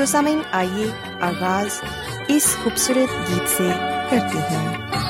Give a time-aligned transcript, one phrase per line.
[0.00, 0.86] تو سمعن آئیے
[1.20, 1.80] آغاز
[2.28, 3.68] اس خوبصورت گیت سے
[4.10, 5.09] کرتے ہیں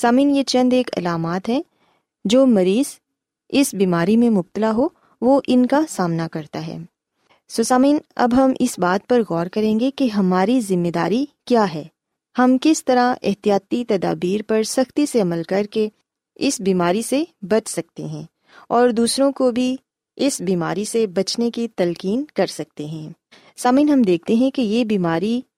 [0.00, 1.62] سامعین، یہ چند ایک علامات ہیں
[2.24, 2.98] جو مریض
[3.48, 4.88] اس بیماری میں مبتلا ہو،
[5.20, 6.78] وہ ان کا سامنا کرتا ہے۔
[7.48, 11.74] سو سامعین، اب ہم اس بات پر غور کریں گے کہ ہماری ذمہ داری کیا
[11.74, 11.84] ہے۔
[12.38, 15.88] ہم کس طرح احتیاطی تدابیر پر سختی سے عمل کر کے
[16.36, 18.22] اس بیماری سے بچ سکتے ہیں
[18.68, 19.76] اور دوسروں کو بھی
[20.16, 23.10] اس بیماری سے بچنے کی تلقین کر سکتے ہیں۔
[23.56, 25.40] سامعین، ہم دیکھتے ہیں کہ یہ بیماری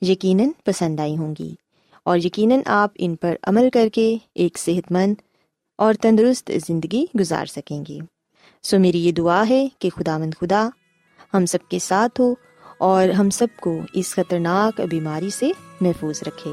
[0.00, 1.54] یقیناً پسند آئی ہوں گی
[2.04, 5.14] اور یقیناً آپ ان پر عمل کر کے ایک صحت مند
[5.78, 7.98] اور تندرست زندگی گزار سکیں گی۔
[8.62, 10.68] سو میری یہ دعا ہے کہ خدا مند خدا
[11.34, 12.34] ہم سب کے ساتھ ہو
[12.78, 16.50] اور ہم سب کو اس خطرناک بیماری سے محفوظ رکھے۔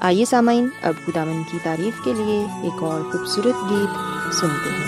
[0.00, 3.90] آئیے سامعین، اب خدا مند کی تعریف کے لیے ایک اور خوبصورت گیت
[4.34, 4.87] سنتے ہیں۔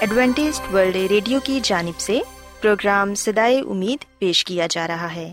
[0.00, 2.20] Adventist World Radio کی جانب سے
[2.60, 5.32] پروگرام سدائے امید پیش کیا جا رہا ہے۔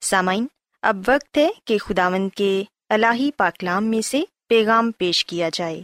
[0.00, 0.46] سامعین،
[0.82, 5.82] اب وقت ہے کہ خداوند کے الہی پاکلام میں سے پیغام پیش کیا جائے۔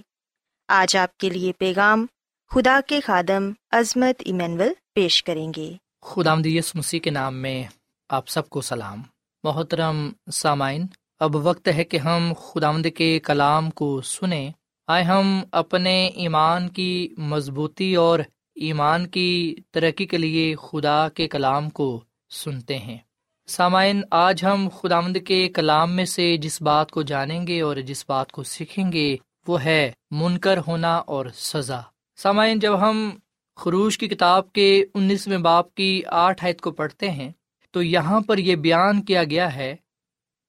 [0.68, 2.06] آج آپ کے لیے پیغام
[2.50, 5.72] خدا کے خادم عظمت ایمینول پیش کریں گے۔
[6.02, 7.64] خدا یس مسیح کے نام میں
[8.08, 9.02] آپ سب کو سلام۔
[9.44, 10.86] محترم سامعین،
[11.20, 14.50] اب وقت ہے کہ ہم خداوند کے کلام کو سنیں۔
[14.88, 18.18] آئے ہم اپنے ایمان کی مضبوطی اور
[18.54, 22.98] ایمان کی ترقی کے لیے خدا کے کلام کو سنتے ہیں۔
[23.46, 27.76] سامعین، آج ہم خدا مند کے کلام میں سے جس بات کو جانیں گے اور
[27.76, 29.16] جس بات کو سیکھیں گے،
[29.46, 31.80] وہ ہے منکر ہونا اور سزا۔
[32.16, 33.10] سامعین، جب ہم
[33.56, 37.32] خروش کی کتاب کے انیسویں باپ کی آٹھ حید کو پڑھتے ہیں،
[37.70, 39.76] تو یہاں پر یہ بیان کیا گیا ہے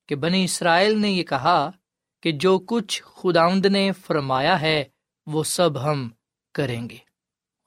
[0.08, 1.72] کہ بنی اسرائیل نے یہ کہا
[2.22, 4.84] کہ جو کچھ خداوند نے فرمایا ہے،
[5.28, 6.10] وہ سب ہم
[6.54, 6.98] کریں گے۔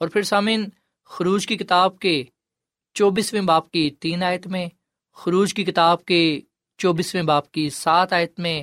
[0.00, 0.68] اور پھر سامعین،
[1.04, 2.24] خروج کی کتاب کے
[2.94, 4.66] چوبیسویں باپ کی تین آیت میں،
[5.12, 6.40] خروج کی کتاب کے
[6.78, 8.62] چوبیسویں باپ کی سات آیت میں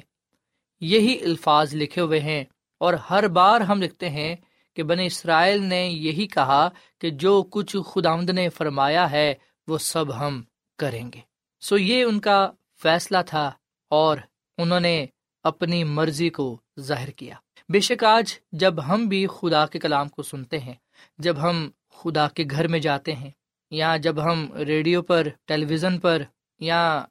[0.81, 2.43] یہی الفاظ لکھے ہوئے ہیں۔
[2.77, 4.35] اور ہر بار ہم لکھتے ہیں
[4.73, 6.69] کہ بن اسرائیل نے یہی کہا
[7.01, 9.33] کہ جو کچھ خداوند نے فرمایا ہے،
[9.67, 10.43] وہ سب ہم
[10.77, 11.19] کریں گے۔
[11.61, 13.51] سو یہ ان کا فیصلہ تھا
[13.89, 14.17] اور
[14.57, 15.05] انہوں نے
[15.43, 17.35] اپنی مرضی کو ظاہر کیا۔
[17.69, 20.73] بے شک آج جب ہم بھی خدا کے کلام کو سنتے ہیں،
[21.19, 23.29] جب ہم خدا کے گھر میں جاتے ہیں،
[23.71, 26.21] یا جب ہم ریڈیو پر ٹیلی ویژن پر،
[26.59, 27.05] یا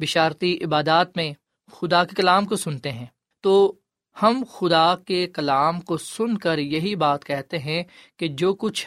[0.00, 1.32] بشارتی عبادات میں
[1.72, 3.06] خدا کے کلام کو سنتے ہیں،
[3.40, 3.72] تو
[4.22, 7.82] ہم خدا کے کلام کو سن کر یہی بات کہتے ہیں
[8.16, 8.86] کہ جو کچھ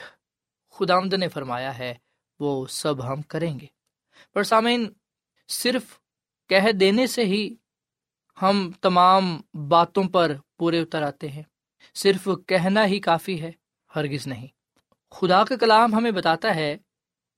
[0.71, 1.93] خدا نے فرمایا ہے،
[2.39, 3.65] وہ سب ہم کریں گے۔
[4.33, 4.89] پر سامعین،
[5.49, 5.83] صرف
[6.49, 7.55] کہہ دینے سے ہی
[8.41, 11.43] ہم تمام باتوں پر پورے اتر آتے ہیں۔
[11.95, 13.51] صرف کہنا ہی کافی ہے،
[13.95, 14.47] ہرگز نہیں۔
[15.11, 16.77] خدا کا کلام ہمیں بتاتا ہے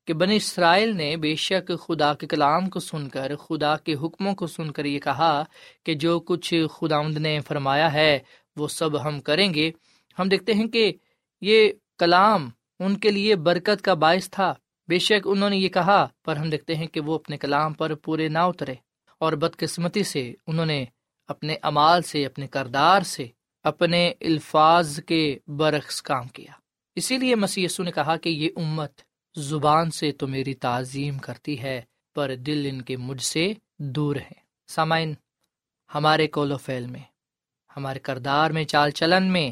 [0.07, 4.35] کہ بن اسرائیل نے بے شک خدا کے کلام کو سن کر، خدا کے حکموں
[4.35, 5.43] کو سن کر یہ کہا
[5.85, 8.19] کہ جو کچھ خدا نے فرمایا ہے،
[8.57, 9.71] وہ سب ہم کریں گے۔
[10.19, 10.93] ہم دیکھتے ہیں کہ
[11.41, 14.53] یہ کلام ان کے لیے برکت کا باعث تھا۔
[14.87, 17.95] بے شک انہوں نے یہ کہا، پر ہم دیکھتے ہیں کہ وہ اپنے کلام پر
[17.95, 18.88] پورے نہ اترے۔
[19.19, 20.85] اور بدقسمتی سے انہوں نے
[21.27, 23.27] اپنے امال سے، اپنے کردار سے
[23.63, 26.51] اپنے الفاظ کے برعکس کام کیا۔
[26.95, 29.01] اسی لیے مسی نے کہا کہ یہ امت
[29.35, 31.81] زبان سے تو میری تعظیم کرتی ہے،
[32.15, 35.13] پر دل ان کے مجھ سے دور ہے۔ سامعین،
[35.95, 37.03] ہمارے کول و فیل میں،
[37.77, 39.51] ہمارے کردار میں، چال چلن میں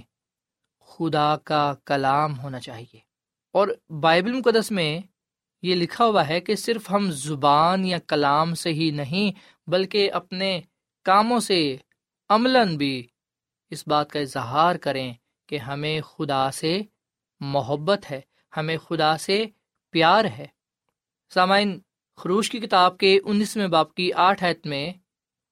[0.79, 2.99] خدا کا کلام ہونا چاہیے۔
[3.53, 4.99] اور بائبل مقدس میں
[5.61, 9.31] یہ لکھا ہوا ہے کہ صرف ہم زبان یا کلام سے ہی نہیں
[9.69, 10.61] بلکہ اپنے
[11.03, 11.77] کاموں سے
[12.29, 13.07] عملاً بھی
[13.69, 15.13] اس بات کا اظہار کریں
[15.47, 16.81] کہ ہمیں خدا سے
[17.39, 18.21] محبت ہے،
[18.57, 19.45] ہمیں خدا سے
[19.91, 20.45] پیار ہے۔
[21.33, 21.79] سامعین،
[22.17, 24.93] خروش کی کتاب کے انیسویں باپ کی آٹھ ایت میں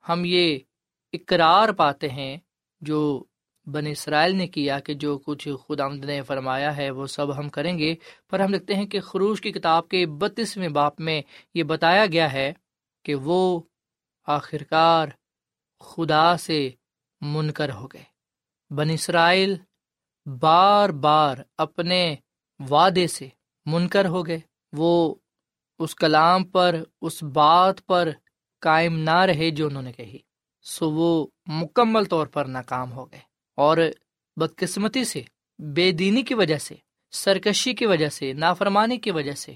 [0.09, 0.59] ہم یہ
[1.13, 2.37] اقرار پاتے ہیں
[2.81, 3.23] جو
[3.65, 7.79] بن اسرائیل نے کیا کہ جو کچھ خدا نے فرمایا ہے، وہ سب ہم کریں
[7.79, 7.95] گے۔
[8.29, 11.21] پر ہم لکھتے ہیں کہ خروش کی کتاب کے بتیسویں باپ میں
[11.53, 12.53] یہ بتایا گیا ہے
[13.03, 13.59] کہ وہ
[14.27, 15.07] آخرکار
[15.79, 16.69] خدا سے
[17.21, 18.03] منکر ہو گئے۔
[18.73, 19.55] بن اسرائیل
[20.25, 22.15] بار بار اپنے
[22.69, 23.29] وعدے سے
[23.65, 24.39] منکر ہو گئے۔
[24.73, 25.15] وہ
[25.79, 28.09] اس کلام پر، اس بات پر
[28.59, 30.17] قائم نہ رہے جو انہوں نے کہی۔
[30.61, 33.77] سو وہ مکمل طور پر ناکام ہو گئے۔ اور
[34.37, 35.21] بدقسمتی سے،
[35.59, 36.75] بے دینی کی وجہ سے،
[37.11, 39.53] سرکشی کی وجہ سے، نافرمانی کی وجہ سے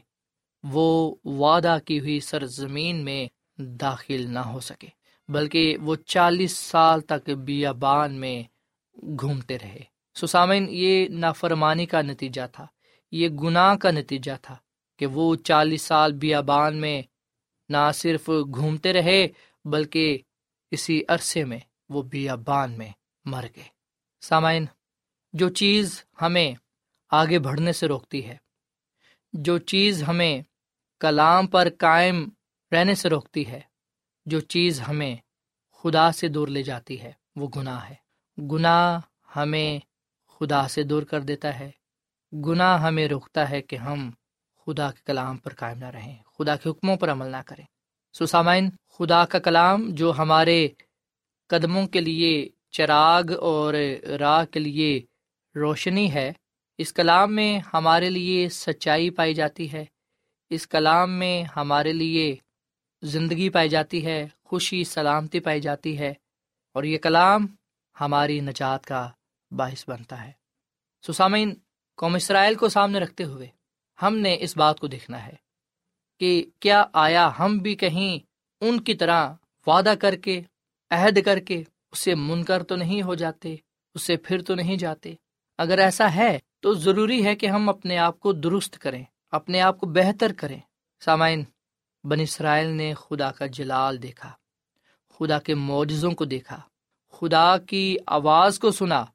[0.63, 4.87] وہ وعدہ کی ہوئی سرزمین میں داخل نہ ہو سکے،
[5.29, 8.43] بلکہ وہ چالیس سال تک بیابان میں
[9.21, 9.83] گھومتے رہے۔
[10.15, 12.67] سسامین، یہ نافرمانی کا نتیجہ تھا،
[13.11, 14.55] یہ گناہ کا نتیجہ تھا
[14.97, 17.01] کہ وہ چالیس سال بیابان میں
[17.69, 19.27] نہ صرف گھومتے رہے،
[19.65, 20.17] بلکہ
[20.71, 21.59] اسی عرصے میں
[21.89, 22.89] وہ بیابان میں
[23.25, 23.78] مر گئے۔
[24.21, 24.65] سامعین،
[25.33, 26.53] جو چیز ہمیں
[27.09, 28.37] آگے بڑھنے سے روکتی ہے،
[29.33, 30.41] جو چیز ہمیں
[30.99, 32.29] کلام پر قائم
[32.71, 33.61] رہنے سے روکتی ہے،
[34.25, 35.15] جو چیز ہمیں
[35.71, 37.95] خدا سے دور لے جاتی ہے، وہ گناہ ہے۔
[38.51, 38.99] گناہ
[39.35, 39.79] ہمیں
[40.27, 41.71] خدا سے دور کر دیتا ہے۔
[42.33, 44.11] گناہ ہمیں روکتا ہے کہ ہم
[44.65, 47.65] خدا کے کلام پر قائم نہ رہیں، خدا کے حکموں پر عمل نہ کریں۔
[48.13, 50.67] سسامین خدا کا کلام جو ہمارے
[51.47, 53.73] قدموں کے لیے چراغ اور
[54.19, 55.01] راہ کے لیے
[55.55, 56.33] روشنی ہے۔
[56.77, 59.85] اس کلام میں ہمارے لیے سچائی پائی جاتی ہے۔
[60.49, 62.35] اس کلام میں ہمارے لیے
[63.01, 66.13] زندگی پائی جاتی ہے، خوشی، سلامتی پائی جاتی ہے۔
[66.73, 67.47] اور یہ کلام
[68.01, 69.09] ہماری نجات کا
[69.51, 70.31] باعث بنتا ہے۔
[71.07, 71.53] سسامین
[71.97, 73.47] قوم اسرائیل کو سامنے رکھتے ہوئے
[74.01, 75.35] ہم نے اس بات کو دیکھنا ہے
[76.19, 78.25] کہ کیا آیا ہم بھی کہیں
[78.61, 79.33] ان کی طرح
[79.67, 80.41] وعدہ کر کے،
[80.89, 83.55] عہد کر کے اسے من کر تو نہیں ہو جاتے،
[83.95, 85.13] اسے پھر تو نہیں جاتے۔
[85.57, 89.79] اگر ایسا ہے تو ضروری ہے کہ ہم اپنے آپ کو درست کریں، اپنے آپ
[89.79, 90.59] کو بہتر کریں۔
[91.05, 91.43] سامعین
[92.03, 94.31] بن اسرائیل نے خدا کا جلال دیکھا،
[95.09, 96.61] خدا کے معجزوں کو دیکھا،
[97.11, 99.05] خدا کی آواز کو سنا۔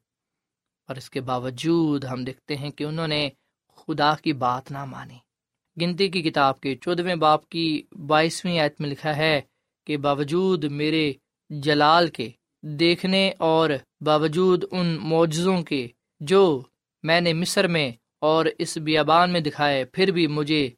[0.87, 3.29] اور اس کے باوجود ہم دیکھتے ہیں کہ انہوں نے
[3.75, 5.17] خدا کی بات نہ مانی۔
[5.81, 9.41] گنتی کی کتاب کے چودھویں باپ کی بائیسویں آیت میں لکھا ہے
[9.87, 11.13] کہ باوجود میرے
[11.49, 12.29] جلال کے
[12.67, 13.69] دیکھنے اور
[14.01, 15.87] باوجود ان معجزوں کے
[16.19, 16.61] جو
[17.03, 20.69] میں نے مصر میں اور اس بیابان میں دکھائے، پھر بھی مجھے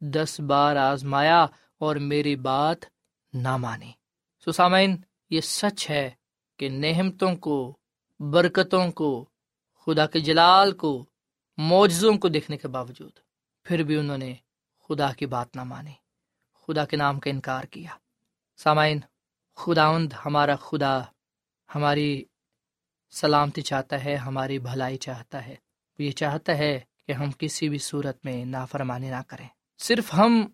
[0.00, 1.46] دس بار آزمایا
[1.78, 2.76] اور میری بات
[3.32, 3.92] نہ مانی
[4.46, 4.96] سسامین
[5.30, 6.10] یہ سچ ہے
[6.58, 7.76] کہ نعمتوں کو،
[8.20, 9.24] برکتوں کو،
[9.86, 11.04] خدا کے جلال کو،
[11.56, 13.12] معجزوں کو دیکھنے کے باوجود
[13.62, 14.34] پھر بھی انہوں نے
[14.88, 15.92] خدا کی بات نہ مانی
[16.66, 17.90] خدا کے نام کا انکار کیا۔
[18.56, 19.00] سامعین،
[19.54, 21.00] خداوند ہمارا خدا
[21.74, 22.24] ہماری
[23.10, 25.56] سلامتی چاہتا ہے، ہماری بھلائی چاہتا ہے۔
[25.98, 29.48] یہ چاہتا ہے کہ ہم کسی بھی صورت میں نافرمانی نہ کریں۔
[29.78, 30.46] صرف ہم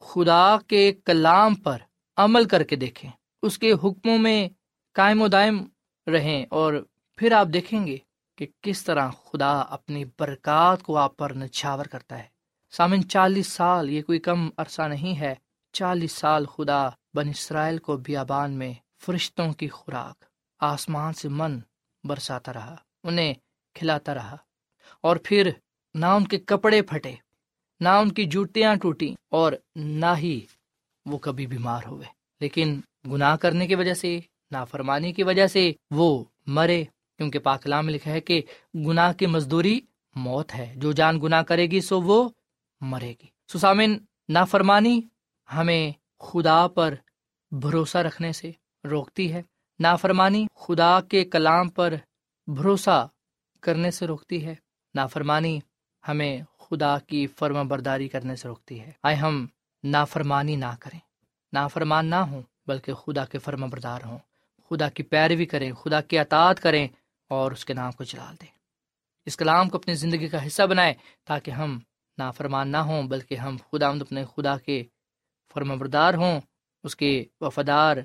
[0.00, 1.78] خدا کے کلام پر
[2.16, 3.10] عمل کر کے دیکھیں۔
[3.42, 4.48] اس کے حکموں میں
[4.92, 5.64] قائم و دائم
[6.06, 7.96] رہیں اور پھر آپ دیکھیں گے
[8.36, 12.26] کہ کس طرح خدا اپنی برکات کو آپ پر نچھاور کرتا ہے۔
[12.70, 15.34] سامن چالیس سال، یہ کوئی کم عرصہ نہیں ہے۔
[15.72, 20.27] چالیس سال خدا بن اسرائیل کو بیابان میں فرشتوں کی خوراک۔
[20.60, 21.58] آسمان سے من
[22.04, 23.34] برساتا رہا، انہیں
[23.74, 24.36] کھلاتا رہا،
[25.00, 25.50] اور پھر
[25.94, 27.14] نہ ان کے کپڑے پھٹے،
[27.80, 30.40] نہ ان کی جوتیاں ٹوٹی اور نہ ہی
[31.06, 32.06] وہ کبھی بیمار ہوئے۔
[32.40, 36.84] لیکن گناہ کرنے کی وجہ سے، نافرمانی کی وجہ سے وہ مرے۔
[37.16, 38.42] کیونکہ پاکلام میں لکھا ہے کہ
[38.74, 39.80] گناہ کی مزدوری
[40.14, 42.28] موت ہے، جو جان گناہ کرے گی سو وہ
[42.80, 43.96] مرے گی۔ سسامن
[44.28, 45.00] نافرمانی
[45.54, 46.94] ہمیں خدا پر
[47.50, 48.50] بھروسہ رکھنے سے
[48.84, 49.42] روکتی ہے۔
[49.80, 51.94] نافرمانی خدا کے کلام پر
[52.46, 53.08] بھروسہ
[53.60, 54.54] کرنے سے روکتی ہے۔
[54.94, 55.60] نافرمانی
[56.08, 59.46] ہمیں خدا کی فرما برداری کرنے سے روکتی ہے۔ آئے ہم
[59.84, 60.98] نافرمانی نہ کریں۔
[61.52, 64.18] نافرمان نہ ہوں، بلکہ خدا کے فرما بردار ہوں۔
[64.70, 66.88] خدا کی پیروی کریں، خدا کی اطاعت کریں
[67.28, 68.52] اور اس کے نام کو جلال دیں۔
[69.26, 71.78] اس کلام کو اپنی زندگی کا حصہ بنائیں تاکہ ہم
[72.18, 74.84] نافرمان نہ ہوں، بلکہ ہم خدا اپنے خدا کے
[75.54, 76.40] فرما بردار ہوں،
[76.84, 77.96] اس کے وفادار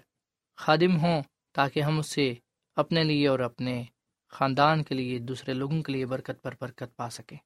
[0.57, 1.21] خادم ہوں
[1.53, 2.33] تاکہ ہم اس سے
[2.75, 3.83] اپنے لیے اور اپنے
[4.29, 7.37] خاندان کے لیے، دوسرے لوگوں کے لیے برکت پر برکت پا سکیں۔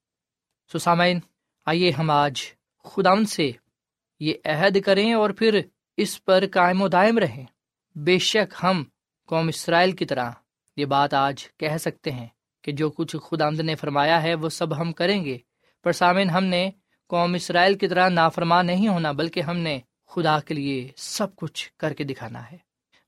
[0.71, 1.19] سو سامعین،
[1.65, 2.41] آئیے ہم آج
[2.83, 3.51] خدا سے
[4.19, 5.61] یہ عہد کریں اور پھر
[5.97, 7.45] اس پر قائم و دائم رہیں۔
[7.95, 8.83] بے شک ہم
[9.25, 10.31] قوم اسرائیل کی طرح
[10.77, 12.27] یہ بات آج کہہ سکتے ہیں
[12.63, 15.37] کہ جو کچھ خدا نے فرمایا ہے وہ سب ہم کریں گے۔
[15.83, 16.71] پر سامن ہم نے
[17.07, 21.71] قوم اسرائیل کی طرح نافرمان نہیں ہونا، بلکہ ہم نے خدا کے لیے سب کچھ
[21.77, 22.66] کر کے دکھانا ہے۔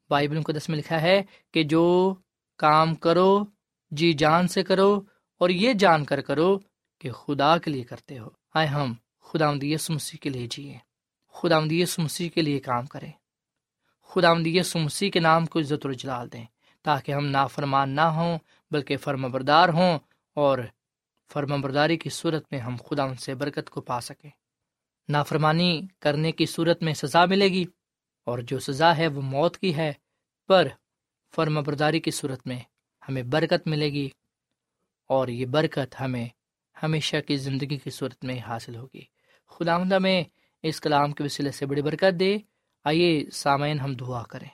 [0.10, 2.16] بائبل کو دس میں لکھا ہے کہ جو
[2.58, 3.44] کام کرو
[3.92, 5.02] جی جان سے کرو
[5.40, 6.60] اور یہ جان کر کرو
[7.00, 10.78] کہ خدا کے لیے کرتے ہو۔ آئے ہم، خدا مدیس مسیح کے لیے جیے
[11.34, 13.12] خدا مدیس مسیح کے لیے کام کریں۔
[14.04, 16.46] خدا مدیس مسیح کے نام کو عزت و جلال دیں
[16.82, 18.40] تاکہ ہم نافرمان نہ ہوں،
[18.72, 20.00] بلکہ فرم بردار ہوں
[20.34, 20.60] اور
[21.34, 24.30] فرم برداری کی صورت میں ہم خدا ان سے برکت کو پا سکیں۔
[25.10, 27.66] نافرمانی کرنے کی صورت میں سزا ملے گی۔
[28.30, 29.94] اور جو سزا ہے وہ موت کی ہے،
[30.48, 30.68] پر
[31.36, 32.60] فرم برداری کی صورت میں
[33.10, 34.10] ہمیں برکت ملے گی
[35.08, 36.28] اور یہ برکت ہمیں
[36.84, 39.02] ہمیشہ کی زندگی کی صورت میں حاصل ہوگی۔
[39.48, 40.24] خدا میں
[40.64, 42.38] اس کلام کے وسیلے سے بڑی برکت دے۔
[42.84, 44.50] آئیے سامعین ہم دعا کریں۔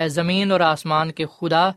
[0.00, 1.70] اے زمین اور آسمان کے خدا،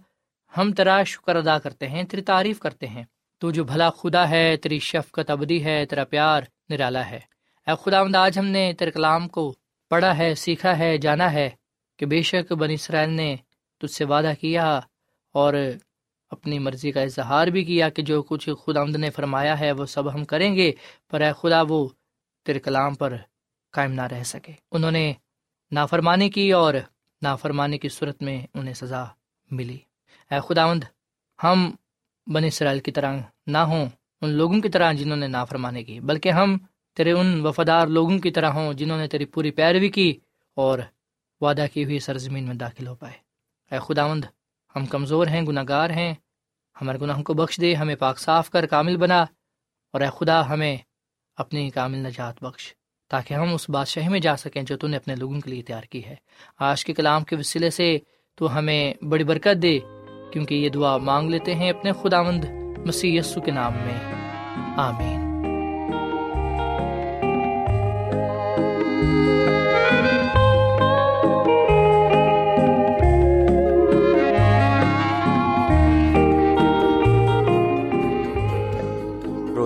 [0.58, 3.04] ہم تیرا شکر ادا کرتے ہیں، تیری تعریف کرتے ہیں۔
[3.38, 7.20] تو جو بھلا خدا ہے، تیری شفقت ابدی ہے، تیرا پیار نرالا ہے۔
[7.68, 9.56] اے خدا آج ہم نے تیرے کلام کو
[9.92, 11.50] پڑھا ہے، سیکھا ہے، جانا ہے
[12.00, 13.36] کہ بے شک بنی اسرائیل نے
[13.80, 14.80] تجھ سے وعدہ کیا
[15.36, 15.54] اور
[16.30, 20.14] اپنی مرضی کا اظہار بھی کیا کہ جو کچھ خدا نے فرمایا ہے وہ سب
[20.14, 20.72] ہم کریں گے،
[21.10, 21.80] پر اے خدا وہ
[22.46, 23.18] تیرے کلام پر
[23.72, 25.14] قائم نہ رہ سکے۔ انہوں نے
[25.72, 26.74] نافرمانی کی اور
[27.22, 29.04] نافرمانی کی صورت میں انہیں سزا
[29.52, 29.78] ملی۔
[30.32, 30.84] اے خداوند
[31.44, 31.72] ہم
[32.28, 33.12] بن اسرائیل کی طرح
[33.48, 33.86] نہ ہوں
[34.22, 36.58] ان لوگوں کی طرح جنہوں نے نافرمانی کی، بلکہ ہم
[36.96, 40.20] تیرے ان وفادار لوگوں کی طرح ہوں جنہوں نے تیری پوری پیروی کی
[40.56, 40.80] اور
[41.42, 43.14] وعدہ کی ہوئی سرزمین میں داخل ہو پائے۔
[43.72, 44.26] اے خداوند،
[44.76, 46.14] ہم کمزور ہیں گناہ گار ہیں۔
[46.82, 49.22] ہمارے گناہوں کو بخش دے، ہمیں پاک صاف کر، کامل بنا۔
[49.94, 50.78] اور اے خدا، ہمیں
[51.36, 52.74] اپنی کامل نجات بخش
[53.10, 55.84] تاکہ ہم اس بادشاہی میں جا سکیں جو تو نے اپنے لوگوں کے لیے تیار
[55.84, 56.16] کی ہے۔
[56.60, 57.98] آج کے کلام کے وسیلے سے
[58.36, 59.80] تو ہمیں بڑی برکت دے،
[60.34, 62.46] کیونکہ یہ دعا مانگ لیتے ہیں اپنے خدا مند
[62.88, 64.16] مسیح یسو کے نام میں۔
[64.78, 65.31] آمین۔